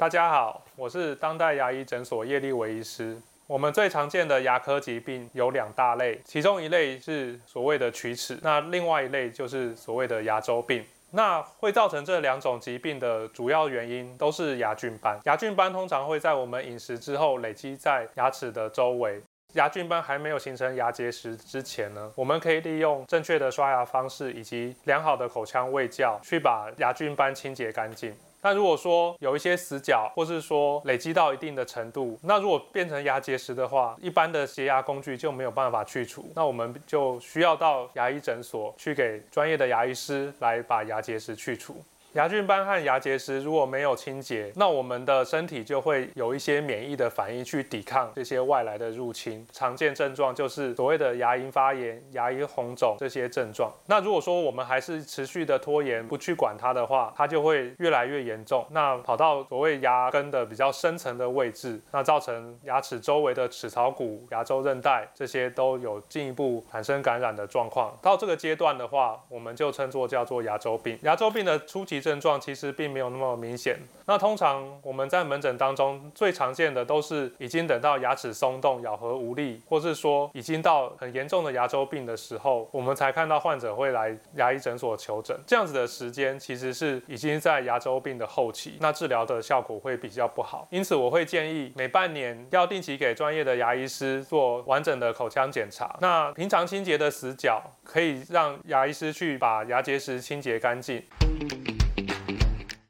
[0.00, 3.20] 大家好，我是当代牙医诊所叶立维医师。
[3.46, 10.82] 我们最常见的牙科疾病有两大类，其中一类是所谓的龋齿，那另外一类就是所谓的牙周病。
[11.10, 15.20] 那会造成这两种疾病的主要原因都是牙菌斑。
[15.24, 19.20] 牙菌斑通常会在我们饮食之后累积在牙齿的周围。
[19.52, 28.16] 牙菌斑还没有形成牙结石之前呢，我们可以利用正确的刷牙方式以及良好的口腔卫教，去把牙菌斑清洁干净。
[28.42, 41.82] 那如果说有一些死角，或是说累积到一定的程度，那如果变成牙结石的话，一般的洁牙工具就没有办法去除，那我们就需要到牙医诊所去给专业的牙医师来把牙结石去除。
[42.14, 49.46] 牙菌斑和牙结石如果没有清洁，那我们的身体就会有一些免疫的反应去抵抗这些外来的入侵。
[49.52, 53.72] 常见症状就是所谓的牙龈发炎、牙龈红肿这些症状。
[53.86, 58.66] 那如果说我们还是持续的拖延，不去管它的话，它就会越来越严重。
[58.70, 67.96] 那跑到所谓牙根的比较深层的位置，那造成牙齿周围的齿槽骨、牙周韧带这些都有进一步产生感染的状况。
[68.02, 70.98] 到这个阶段的话，我们就称作叫做牙周病。
[71.02, 71.99] 牙周病的初期。
[72.00, 73.78] 症状其实并没有那么明显。
[74.06, 85.38] 那通常我们在门诊当中最常见的都是已经等到牙齿松动、咬合无力，或是说已经到很严重的牙周病的时候，我们才看到患者会来牙医诊所求诊。
[85.46, 90.66] 这样子的时间其实是已经在牙周病的后期，那治疗的效果会比较不好。
[90.70, 95.96] 因此，我会建议每半年要定期给专业的牙医师做完整的口腔检查。
[96.00, 101.02] 那平常清洁的死角可以让牙医师去把牙结石清洁干净。